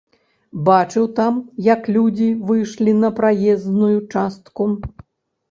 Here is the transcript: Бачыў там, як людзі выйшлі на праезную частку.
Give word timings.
Бачыў 0.69 1.03
там, 1.19 1.33
як 1.67 1.81
людзі 1.97 2.29
выйшлі 2.49 2.91
на 3.03 3.13
праезную 3.21 3.93
частку. 4.13 4.71